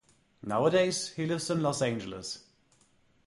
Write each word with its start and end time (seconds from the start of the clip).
Nowadays 0.41 1.09
he 1.09 1.27
lives 1.27 1.51
in 1.51 1.61
Los 1.61 1.79
Angeles. 1.83 2.39